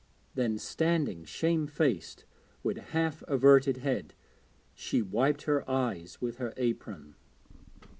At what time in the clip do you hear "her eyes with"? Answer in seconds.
5.43-6.37